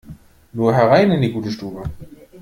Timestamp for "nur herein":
0.53-1.11